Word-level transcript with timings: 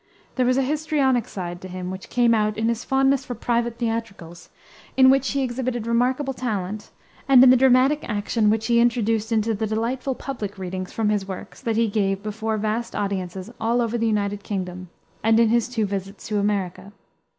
There 0.33 0.47
was 0.47 0.57
a 0.57 0.63
histrionic 0.63 1.27
side 1.27 1.61
to 1.61 1.67
him, 1.67 1.91
which 1.91 2.09
came 2.09 2.33
out 2.33 2.57
in 2.57 2.69
his 2.69 2.83
fondness 2.83 3.23
for 3.23 3.35
private 3.35 3.77
theatricals, 3.77 4.49
in 4.97 5.11
which 5.11 5.29
he 5.33 5.43
exhibited 5.43 5.85
remarkable 5.85 6.33
talent, 6.33 6.89
and 7.29 7.43
in 7.43 7.51
the 7.51 7.55
dramatic 7.55 8.03
action 8.09 8.49
which 8.49 8.65
he 8.65 8.79
introduced 8.79 9.31
into 9.31 9.53
the 9.53 9.67
delightful 9.67 10.15
public 10.15 10.57
readings 10.57 10.91
from 10.91 11.09
his 11.09 11.27
works 11.27 11.61
that 11.61 11.75
he 11.77 11.87
gave 11.87 12.23
before 12.23 12.57
vast 12.57 12.95
audiences 12.95 13.51
all 13.61 13.79
over 13.79 13.95
the 13.95 14.07
United 14.07 14.41
Kingdom, 14.41 14.89
and 15.23 15.39
in 15.39 15.49
his 15.49 15.69
two 15.69 15.85
visits 15.85 16.27
to 16.29 16.39
America. 16.39 16.93